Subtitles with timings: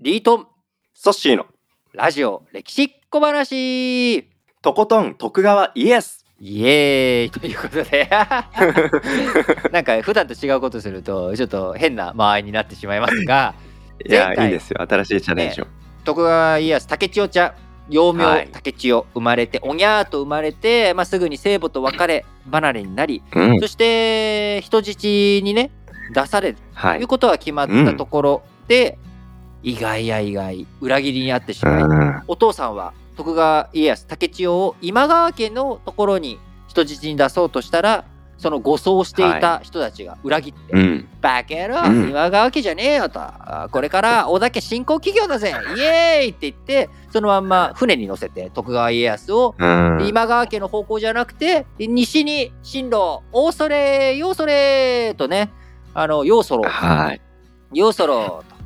[0.00, 0.46] リートン
[0.94, 1.46] ソッシーの。
[1.92, 4.28] ラジオ歴史小話。
[4.62, 7.30] とことん徳川イエスイエーイ。
[7.32, 8.08] ということで。
[9.72, 13.56] なんか普段と違うことするとちょっと変な間合いになってしまいますが。
[14.08, 14.80] いやいいですよ。
[14.88, 15.66] 新しいチャレンジを、
[16.04, 17.52] 徳川家康竹千代ちゃん
[17.88, 18.48] 幼名、はい。
[18.52, 23.58] 竹千代生まれておにゃーと生まれて、まあ、すぐに聖母と別れ離れになり、うん。
[23.58, 25.02] そして人質
[25.42, 25.72] にね
[26.14, 26.58] 出される。
[26.72, 26.98] はい。
[26.98, 28.96] ということが決まったところで、
[29.62, 30.66] 意外や意外。
[30.80, 32.22] 裏切りにあってしまい、うん。
[32.28, 36.38] お父さんは徳川家康竹千代を今川家のところに
[36.68, 38.04] 人質に出そうとしたら
[38.36, 41.08] その護送していた人たちが裏切って「うん。
[41.20, 42.10] バカ野郎、うん。
[42.10, 43.18] 今川家じゃねえよ」と。
[43.18, 45.52] あ「これから織田家新興企業だぜ。
[45.76, 49.54] イエーイ!」って言ってそのまんま船に乗せて徳川家康を。
[49.58, 50.06] うん。
[50.06, 55.50] 今川家の方向じゃなくて西に進路「おそれよそれ!」とね。
[55.94, 57.20] あのようそろはい。
[57.74, 58.54] ようそろと。
[58.54, 58.57] お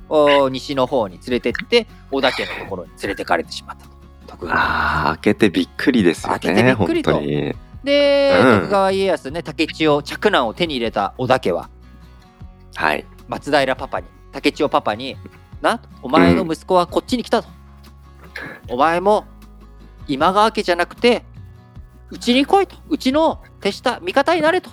[0.50, 3.92] 西の方に連れてって織田家のところに連れてかれてしまったと。
[4.26, 7.12] 徳川あー開けてびっくりですよね開けてびっくりと。
[7.12, 7.54] 本当に。
[7.84, 8.60] で、うん。
[8.60, 11.70] 徳川家康ね竹千代嫡男を手に入れた織田家は
[12.74, 13.04] はい。
[13.28, 15.16] 松平パパに竹千代パパに
[15.62, 17.48] 「なお前の息子はこっちに来たと、
[18.68, 19.24] お前も
[20.08, 21.24] 今川家じゃなくて
[22.10, 22.76] うちに来いと。
[22.88, 24.70] うちの手下味方になれと。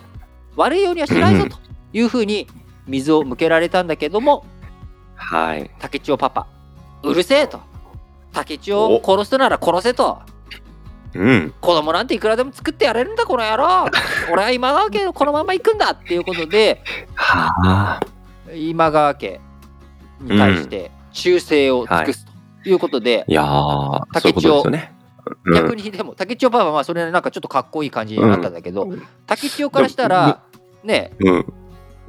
[0.55, 1.57] 悪いようにはしないぞと
[1.93, 2.47] いうふうに
[2.87, 4.43] 水を向けられたんだけども
[5.19, 5.69] はい。
[5.79, 6.47] 竹千代パパ。
[7.03, 7.61] うるせえと。
[8.33, 10.19] 竹千代を殺すなら殺せと。
[11.13, 11.53] うん。
[11.59, 13.85] 子供なんていくらでも作ってやれるんだこの野郎。
[14.31, 16.81] 俺は今川家のこのまま行くんだっていうことで
[17.15, 17.99] はあ。
[18.55, 19.39] 今川家
[20.21, 22.25] に対して忠誠を尽くす
[22.63, 24.93] ということで、ういうこと竹千代ね。
[25.45, 25.53] うん。
[25.53, 28.87] 逆にでも竹千代パパはまあそれでなんかちょっとかっこいい感じになったんだけど、
[29.27, 30.41] 竹千代からしたら
[30.83, 31.53] ねうん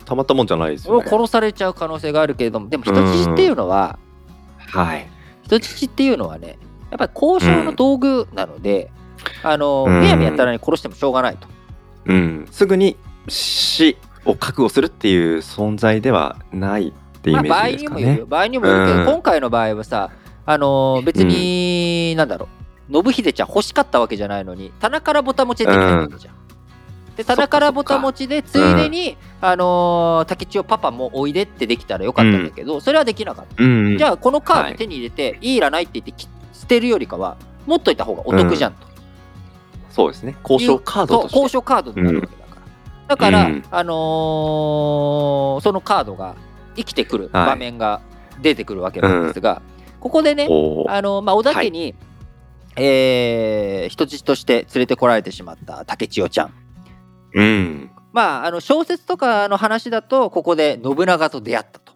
[0.01, 1.09] たまったもんじゃないですよね。
[1.09, 3.99] 殺されちゃう可能性があるけれどもでも人質っていうのは
[4.59, 5.09] はい。
[5.45, 6.59] 人質っていうのはね
[6.91, 8.91] やっぱり交渉の道具なので、
[9.43, 10.01] あのうん。
[10.01, 11.47] むやみやったらに殺してもしょうがないと。
[12.07, 12.49] うん。
[12.51, 12.97] すぐに
[13.29, 18.01] 死を覚悟するっていう存在ではないってイまあ、メ場合ージですかね。
[18.01, 18.27] にもよる。
[18.27, 20.11] 場合にもよるけど、うん今回の場合はさ、
[20.47, 22.49] あのー別に、なんだろ
[22.91, 26.35] う、信秀ちゃん欲しかったわけじゃないのに、棚からぼた持ちでできたわけじゃん。
[27.17, 33.63] で、棚からぼた持ちで、ついでに、あのー竹千代パパもおいでってできたらよかったんだけど、それはできなかった。
[33.63, 34.73] うんじゃあ、このカーはい。
[34.73, 38.87] ド手に入れて、い、いらないって言ってき捨てるよりかは、持っといた方がお得じゃんと。
[39.91, 40.37] そうですね。
[40.49, 42.63] 交渉カードと交渉カードになるわけだから。
[43.09, 43.65] だから、うん。
[43.71, 46.37] あのーそのカードが
[46.77, 47.47] 生きてくるはい。
[47.49, 48.01] 場面が
[48.41, 49.61] 出てくるわけなんですが、
[50.01, 50.49] ここでね、
[50.89, 51.95] あのまあ、織田家に、
[52.77, 56.55] えー人質として連れてこられてしまった竹千代ちゃん。
[57.35, 57.91] うん。
[58.13, 61.93] まあ、あの小説とかの話だとここで信長と出会ったと。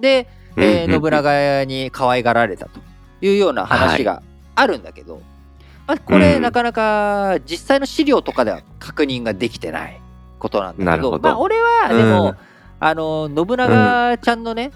[0.00, 0.26] で、
[0.56, 2.80] えー信長に可愛がられたと
[3.20, 4.22] いうような話が
[4.54, 5.20] あるんだけど、
[5.86, 6.42] まあ、これ、うん。
[6.42, 10.00] なかなか実際の資料とかでは確認ができてない
[10.38, 12.36] ことなんだけどまあ、俺はでも、うん。
[12.82, 14.72] あの信長ちゃんのね、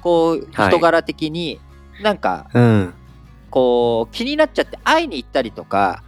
[0.00, 1.60] こうはい人柄的に
[2.02, 2.94] なんかうん。
[3.50, 6.02] こう気になっちゃって会いに行ったりとか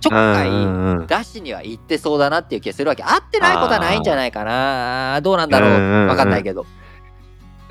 [0.00, 3.02] ちょっかいうんうん出しには行ってそうだなっていう気がするわけ。
[3.02, 5.20] 会ってないことはないんじゃないかな。
[5.22, 5.70] どうなんだろう。
[5.70, 6.08] うんうんうん。
[6.08, 6.66] 分かんないけど。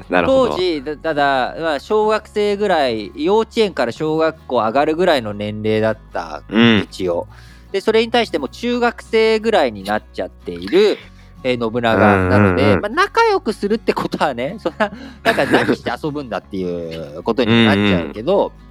[0.10, 6.78] 当時だただ、まあ、小学生ぐらい幼稚園から小学校上がるぐらいの年齢だったうん。
[6.80, 7.28] 一応
[7.72, 10.98] でそれに対しても中学生ぐらいになっちゃっている、
[11.44, 12.76] えー信長なので、うんうん。
[12.76, 14.92] うんまあ、仲良くするってことはねそんな
[15.24, 18.66] なんか何して遊ぶんだっていうことにもなっちゃうけど、まあ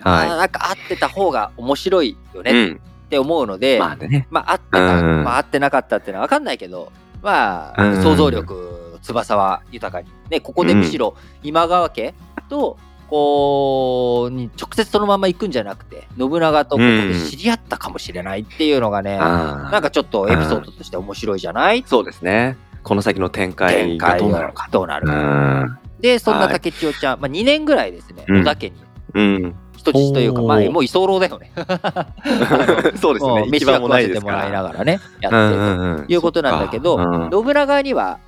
[0.00, 4.26] はなんか会ってた方が面白いよい、うねっん、て思うので、まあね。
[4.30, 5.24] まあ、合ってた、うん。
[5.24, 8.02] まあ、合ってなかったっていうのは分かんないけど、まあ、うん。
[8.02, 10.08] 想像力、翼は豊かに。
[10.30, 12.14] ね、ここでむしろ今川家
[12.48, 12.78] と、
[13.08, 21.82] こう、に直接そのまま行くんじゃなくて、信長とここで知り合ったかもしれないっていうのがね、なんかちょっとエピソードとして面白いじゃない？
[21.84, 22.56] そうですね。
[22.84, 24.66] この先の展開がどうなるのか。
[24.68, 25.12] うどうなるか。
[25.12, 25.78] ん。
[26.00, 28.36] で、そんな竹千代ちゃん、まあ、2年ぐらいですね、うん。
[28.36, 28.76] 織田家に。
[29.14, 31.50] うん人質というか、まあ、もう居候だよね。
[33.00, 33.46] そうですね。
[33.50, 35.56] 飯は食わせてもらいながらね、やってうんて。
[35.56, 36.98] うんうんいうことなんだけど、
[37.32, 38.18] 信長には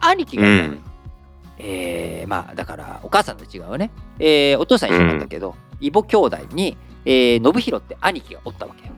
[0.00, 0.78] 兄貴がうん。
[1.60, 8.92] えーまあだからお母さんと違うね、えーお父さん一緒なんだけど、異母兄弟に、えー信弘って兄貴がおったわけよ。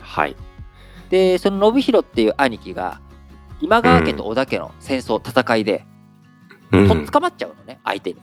[0.00, 0.36] はい。
[1.10, 3.00] でその信弘っていう兄貴が
[3.60, 5.84] 今川家と織田家の戦争戦いで、
[6.72, 6.88] うん。
[6.88, 8.20] とっ捕まっちゃうのね相手に。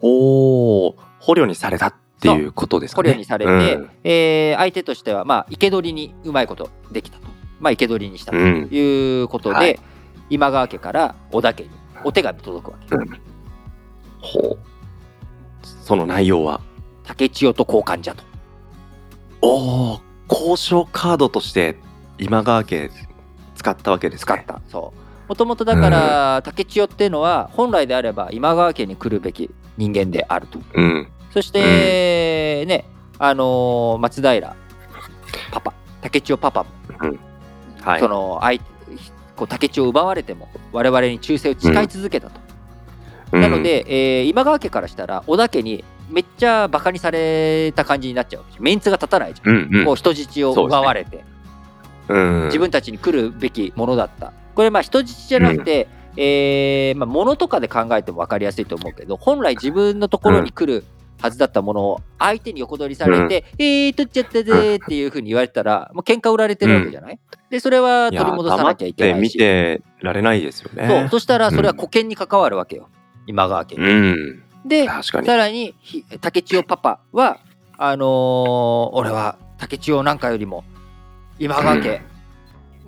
[0.00, 1.88] おお捕虜にされた。
[1.88, 7.26] っていうことですか捕ね虜にされて、うんえー相手としてはまあ生け捕りにうまいことできたと
[7.60, 9.80] まあ生け捕りにしたとうんいうことで、はい
[10.30, 11.70] 今川家から織田家に
[12.04, 12.96] お手紙届くわけ、
[14.20, 14.58] ほう
[15.62, 16.62] その内容は？
[17.04, 18.24] 竹千代と交換じゃと。
[19.42, 21.76] おお、交渉カードとして
[22.18, 22.90] 今川家
[23.56, 24.62] 使ったわけですか、使った。
[24.70, 24.94] そ
[25.26, 25.28] う。
[25.28, 30.60] もともとだから、竹千代っていうのは本来であれば今川家に来るべき人間であると。
[30.72, 31.08] うん。
[31.32, 32.84] そして、ね、
[33.18, 34.54] あのー松平。
[35.50, 36.70] パパ、竹千代パパも、
[37.80, 38.00] はい。
[38.00, 38.66] その相手
[39.36, 42.40] こう竹千代を奪われても我々に忠誠を誓い続けたと。
[43.32, 43.40] うん。
[43.40, 49.84] なの、で、えー今川家からしたら織田家にめっちゃバカにされた感じになっちゃうメンツが立たないじゃん、うんうん。
[49.86, 51.24] こう人質を奪われて、
[52.08, 54.34] うん、自分たちに来るべきものだった。
[54.54, 60.84] これまあ人質じゃなくて、えーまあ、物とかで考えても分かりやすいと思うけど本来自分のところに来る
[61.22, 70.88] はずだったものを相手に横取りされて、えー、取っちゃったぜーっていうふうに言われたらもう喧嘩売られてるわけじゃない、でそれは取り戻さなきゃいけ黙って見ないし、てられないですよね。
[70.88, 71.08] そう。
[71.10, 72.88] そしたらそれは保険に関わるわけよ。
[73.26, 73.84] 今川家に。
[73.84, 74.42] うん。
[74.66, 74.88] で。
[74.88, 77.38] さらにひ竹千代パパは
[77.78, 80.64] あのー俺は竹千代なんかよりも
[81.38, 82.02] 今川家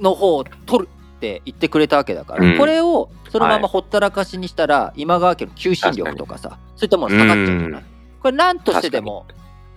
[0.00, 2.58] の方を取るって言ってくれたわけだから、うん。
[2.58, 3.62] これをそのまはい。
[3.62, 7.93] まほったらかしにしたら、今川家の求心力とかさそういったもの下がっちゃうじゃない、うん
[8.24, 9.26] これ何としてでも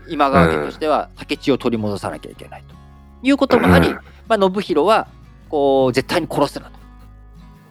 [0.08, 2.76] 今川家としては竹千代を取り戻さなきゃいけないと
[3.22, 3.96] いうこともあり、うん。
[4.30, 5.10] まあ、信弘は
[5.50, 6.80] こう絶対に殺すなと。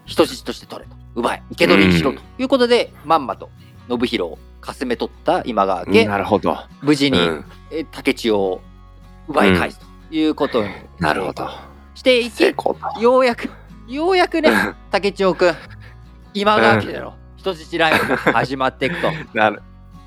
[0.05, 0.95] 人質として取れと。
[1.15, 3.49] 奪え生け捕りにしろということで、まんまと
[3.89, 6.59] 信弘をかすめ取った今川家、なるほど。
[6.83, 7.45] 無事に、うん。
[7.71, 8.61] え竹千代を
[9.29, 10.69] 奪い返すということに
[10.99, 11.49] なるほど。
[11.95, 12.43] していき。
[13.01, 13.49] ようやく
[13.89, 14.51] ようやくね
[14.91, 15.55] 竹千代くん。
[16.35, 19.11] 今川家での人質ライブが始まっていくと。
[19.33, 19.63] なる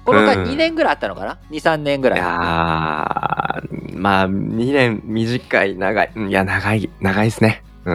[0.09, 0.49] この間うん。
[0.49, 2.19] 2年ぐらいあったのかな？23年ぐいらい。
[2.19, 6.11] やーまあ2年短い長い。
[6.15, 7.63] いや長い長いですね。
[7.85, 7.93] う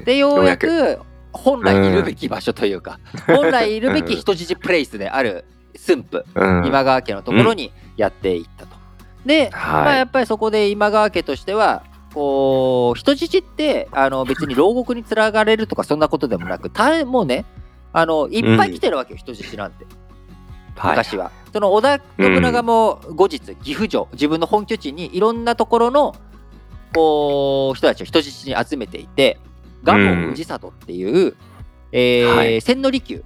[0.00, 0.04] ん。
[0.04, 0.98] でようやよく。
[1.32, 5.44] 本来いるべき場所というか、本来いるべき人質プレイスである
[5.76, 6.66] 駿府、うん。
[6.66, 8.74] 今川家のところにやっていったと。
[9.26, 9.84] で、はい。
[9.84, 11.84] まあ、やっぱりそこで今川家としては
[12.14, 17.44] こう人質ってあの別に牢獄につながれるとかそんなことでもなくたもうね
[17.92, 19.84] あのいっぱい来てるわけよ、人質なんて
[20.76, 20.90] はい。
[20.92, 21.30] 昔は。
[21.52, 26.14] その織田信長も後日岐阜城自分の本拠地にいろんなところの
[26.94, 29.38] こう人たちを人質に集めていて
[29.84, 31.36] 蒲生氏里っていう、
[31.92, 32.60] えーはい。
[32.60, 33.24] 千利休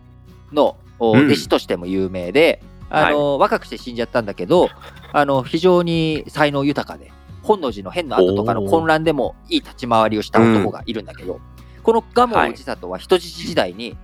[0.52, 4.68] の弟子としても有名で、あの若くして死んじゃったんだけど
[5.12, 7.10] あの非常に才能豊かで
[7.42, 11.40] 本能寺の変の後とかの混乱でもいい立ち回りをした男がいるんだけど、
[11.82, 13.96] この蒲生氏里は人質時代に、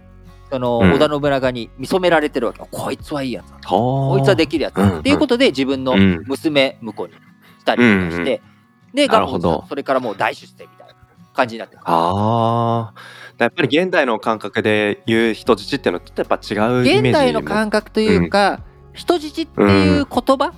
[0.51, 0.91] そのうん。
[0.91, 6.23] 織田信長に見初められてるわけ、こいつはいいやつだここいつはできるやつだ、うんっていうことで自分のうん。
[6.27, 7.19] 娘婿にし
[7.65, 9.51] たりして、うんでなるほど。
[9.51, 10.95] 蒲生氏里それからもう大出世みたいな
[11.35, 11.83] 感じになってる。
[11.85, 12.95] ああ
[13.39, 18.61] やっぱり現代の感覚で言う人質っていうのとちょっとやっぱ違う現代の感覚というか、
[18.95, 20.55] 人質っていう言葉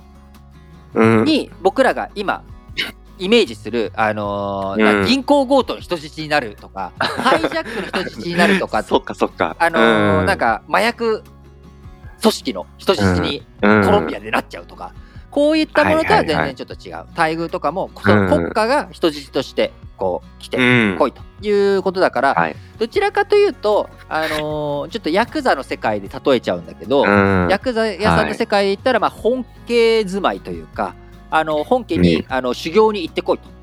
[0.93, 1.25] うん。
[1.25, 2.43] に僕らが今
[3.19, 5.05] イメージする、あのーうん。
[5.05, 8.81] 銀行強盗の人質になるとか ハイジャックの人質になるとか。
[8.83, 9.55] そっかそっか。
[9.59, 11.23] あのーなんか麻薬
[12.21, 14.93] 組織の人質にココロンビアでなっちゃうとか、
[15.31, 20.61] こういったものとは全然ちょっと違う、待遇とかもその国家が人質としてこう来てう
[20.95, 20.97] ん。
[20.97, 22.55] 来いということだから、はい。
[22.77, 27.47] どちらかというと、あのーちょっとヤクザの世界で例えちゃうんだけど、うん。
[27.49, 30.93] ヤクザ屋さんの世界で言ったら、まあ、本家住まいというか
[31.31, 32.25] あの本家に、うん。
[32.29, 33.59] あの修行に行ってこいと。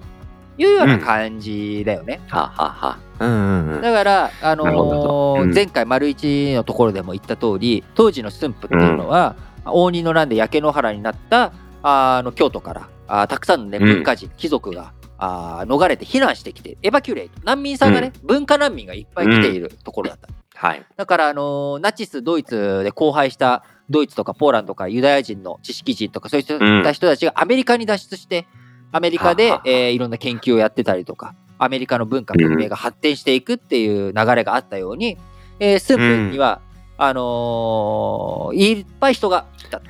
[0.58, 2.20] いうような感じだよね。
[2.28, 3.82] はははうんうんうん。
[3.82, 5.52] だから、あのなるほどうん。
[5.52, 13.84] 前回丸一のところでも言った通り当時の駿府っていうのは、応仁の乱で焼け野原になったあの京都からあたくさんの、ね、うん。
[13.84, 17.32] 文化人、貴族があ逃れて避難してきてエバキュレート。
[17.44, 20.28] 難民さんがね、文化難民がいっぱい来ているところだった。
[20.54, 20.82] はい。
[20.96, 28.46] だから、あのナチスドイツで荒廃したドイツとかポーランドとかユダヤ人の知識人とかそういった人たちがアメリカに脱出して
[28.92, 35.16] アメリカでえーいろんな研究をやってたりとかアメリカの文化文明が発展していくっていう流れがあったように、
[35.58, 36.60] えースープには、
[36.98, 39.86] あのーいっぱい人が来たと。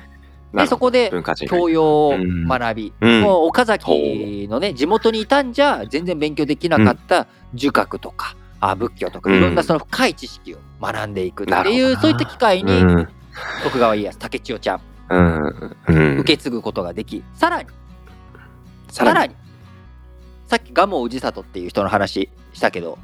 [0.53, 1.11] でそこで
[1.47, 3.21] 教養を学び、うん。
[3.21, 13.07] もう岡崎のね地元にいたんじゃ全然勉強できなかった儒学とか、あ仏教とかうんいろんなその深い知識を学んでいくっていう、そういった機会にうん
[13.63, 14.81] 徳川家康竹千代ちゃん。
[15.09, 16.19] うんうん。
[16.19, 17.69] 受け継ぐことができさらに
[18.89, 19.35] さらに。
[20.47, 22.97] さっき蒲生氏里っていう人の話したけど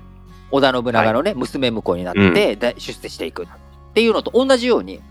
[0.51, 3.47] 織田信長のね、娘婿になって、だ出世していくっ
[3.93, 5.01] ていうのと同じように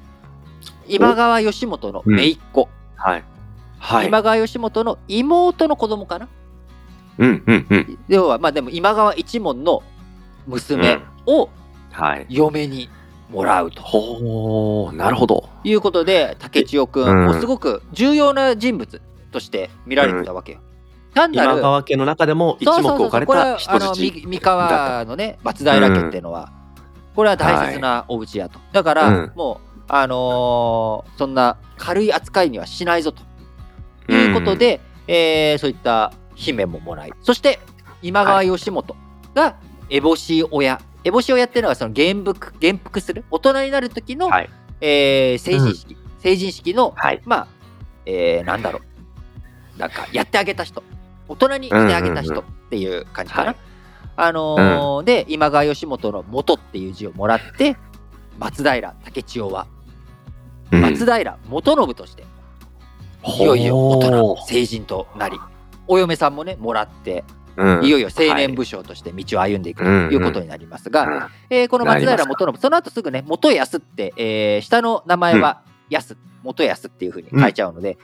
[0.87, 3.25] 今川義元の姪っ子、はい。
[3.79, 4.07] はい。
[4.07, 6.29] 今川義元の妹の子供かな？
[7.19, 7.99] うんうんうん。
[8.09, 9.83] 要はまあでも今川一門の
[10.47, 11.51] 娘を
[11.91, 12.27] はい。
[12.29, 12.89] 嫁に
[13.33, 13.83] もらうと。
[13.83, 15.49] ほう、なるほど。
[15.65, 17.23] いうことで竹千代くうん。
[17.23, 20.59] んもうすごく重要な人物として見られてたわけよ。
[21.15, 26.53] 単な今る川家の中でも一目置かれこれたはあの人質み三河のね松平家っていうのは、
[27.15, 29.33] これは大切なお家やと、だから、うん。
[29.35, 33.23] もうあのーそんな軽い扱いにはしないぞと。
[34.13, 37.13] いうことで、えーそういった姫ももらい。
[37.23, 37.59] そして
[38.01, 38.97] 今川義元
[39.35, 39.57] が
[39.91, 43.25] 烏帽子親烏帽子親っていうのはその元服元服する？
[43.31, 47.21] 大人になる時の、はいえー成人式、成人式のはい。
[47.25, 47.47] まあ、
[48.07, 48.81] えーなんだろ
[49.77, 49.79] う。
[49.79, 50.83] なんか、やってあげた人。
[51.29, 53.47] 大人にしてあげた人っていう感じかな。
[53.49, 53.57] はい
[54.15, 57.77] あのーで、今川義元の元っていう字をもらって、
[58.39, 59.67] 松平武千代は、
[60.71, 62.25] 松平元信として、
[63.25, 65.41] いよいよ大人、成人となり、
[65.89, 67.25] お嫁さんもね、もらって、
[67.83, 77.99] いよいよ青年武将として道を歩んでいくということになりますが、えーこの松平元信、その後すぐね、元康って、えー下の名前は康、元康っていうふうに書いちゃうので、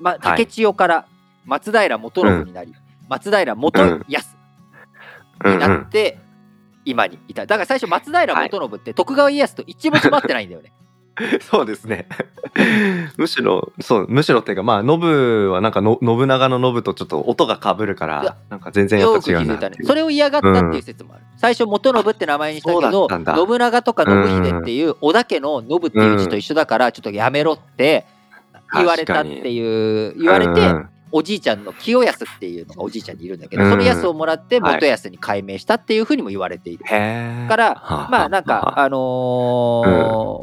[0.00, 1.06] まあ、竹千代から
[1.44, 2.74] 松平元信になり、
[3.08, 4.36] 松平元康
[5.44, 6.18] になって、
[6.84, 7.46] 今に至る。
[7.46, 10.72] だから最初、松平元信って徳川家康と一文字も合ってないんだよね。
[11.40, 12.06] そうですね。
[13.16, 19.76] むしろ、そう、むしろっていうか、まあ、ノブはなんかの、信長のノブとちょっと音が被るから、なんか全然やっぱ違うなね。
[19.84, 21.24] それを嫌がったっていう説もある。
[21.38, 28.04] 最初、元信って名前にしたけど、信長とか信秀っていう織田家の信っていう字と一緒だから、ちょっとやめろって
[28.74, 36.84] 言われたっていう、言われて、おじいちゃんの清康っていうのがおじいちゃんにいるんだけど、うんその康をもらってはい元康に改名したっていうふうにも言われている。
[36.86, 37.48] へえ。
[37.48, 38.98] からはまあなんか、あの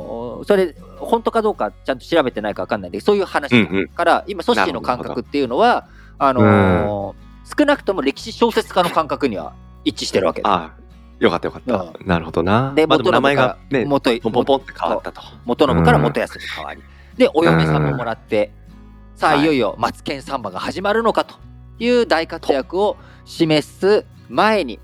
[0.10, 0.13] ー
[0.44, 10.50] それ本当かどうかちゃんと調べてないか分かんないんでそういう話うんうんから、今組織の感覚っていうのはあのー少なくとも歴史小説家の感覚には一致してるわけだ。
[10.50, 10.72] あ
[11.20, 11.94] よかったよかった。
[12.06, 12.72] なるほどな。
[12.74, 15.22] でまあでも名前がね、元ポンポンポンって変わったと。
[15.44, 16.82] 元信から元康に変わり、
[17.18, 18.52] でお嫁さんももらって、
[19.18, 21.36] さあはいいよいよマツケンサンバが始まるのかと
[21.80, 22.96] いう大活躍を
[23.26, 24.80] 示す前に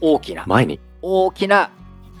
[0.00, 0.80] 大きな前に？
[1.02, 1.70] 大きな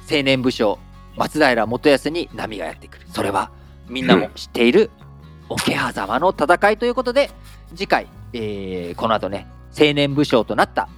[0.08, 0.78] 青年武将
[1.16, 3.50] 松平元康に波がやってくるそれは
[3.88, 4.90] みんなも知っている
[5.48, 7.30] 桶狭間の戦いということで
[7.74, 9.46] 次回、えーこの後ね
[9.78, 10.88] 青年武将となった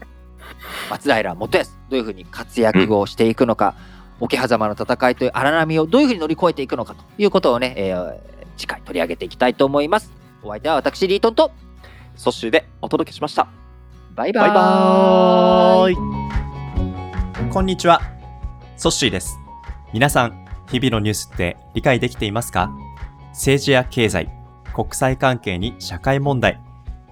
[0.91, 3.75] 松平元康どういうふうに活躍をしていくのか、
[4.21, 10.11] 桶狭間の戦いという荒波をどういうふうに乗り越えていくのかということをね、えー次回取り上げていきたいと思います
[10.43, 11.53] お相手は私リートンと
[12.17, 13.47] ソッシーでお届けしました。
[14.15, 14.47] バイバ
[15.91, 15.95] イ。
[17.51, 18.01] こんにちは。
[18.79, 19.46] ソッシーです。
[19.97, 22.71] 皆さん、日々のニュースって理解できていますか？
[23.31, 24.29] 政治や経済、
[24.75, 26.61] 国際関係に社会問題、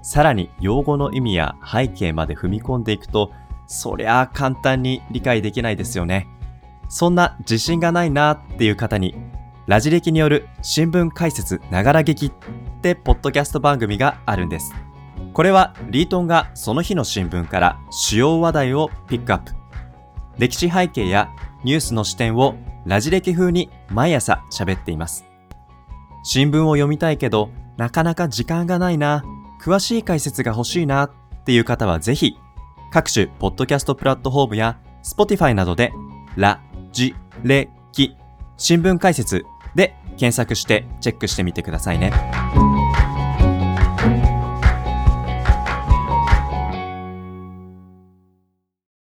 [0.02, 3.32] さらに用語の意味や背景まで踏み込んでいくと、
[3.66, 6.28] そりゃあ簡単に理解できないですよね。
[6.90, 9.14] そんな自信がないなっていう方に、
[9.66, 12.32] ラジ歴による新聞解説ながら劇っ
[12.82, 14.74] てポッドキャスト番組があるんです。
[15.32, 19.52] これはリートンがその日の新聞から主要話題をピックアップ。
[20.36, 21.30] 歴史背景や
[21.62, 25.24] ニュースの視点をラジ歴風に毎朝喋っています。
[26.22, 29.24] 新聞を読みたいけど、なかなか時間がないな、
[29.60, 31.10] 詳しい解説が欲しいなっ
[31.44, 32.36] ていう方はぜひ、
[32.92, 35.92] 各種ポッドキャストプラットフォームや Spotify などで、
[36.36, 36.60] ラ、
[36.92, 38.16] ジ、レ、キ、
[38.56, 42.12] 新聞解説で検索してチェックしてみてくださいね。